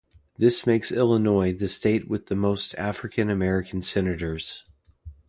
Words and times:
This 0.35 0.65
makes 0.65 0.91
Illinois 0.91 1.53
the 1.53 1.67
state 1.67 2.07
with 2.09 2.25
the 2.25 2.35
most 2.35 2.73
African-American 2.73 3.83
senators. 3.83 4.63